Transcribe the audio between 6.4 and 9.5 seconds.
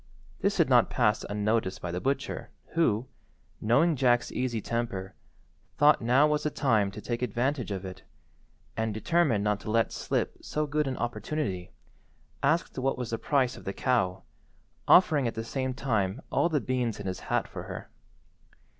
the time to take advantage of it, and, determined